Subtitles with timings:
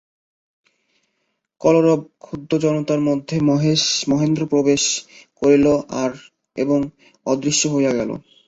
[1.61, 3.35] কলরবক্ষুদ্ধ জনতার মধ্যে
[4.09, 4.83] মহেন্দ্র প্রবেশ
[5.41, 5.65] করিল
[6.55, 6.79] এবং
[7.25, 8.09] অদৃশ্য হইয়া গেল।